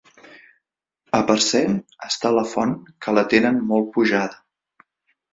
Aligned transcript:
A 1.17 1.17
Parcent 1.25 1.75
està 2.07 2.31
la 2.35 2.43
font, 2.53 2.73
que 3.07 3.13
la 3.17 3.25
tenen 3.35 3.59
molt 3.73 3.91
pujada. 3.99 4.41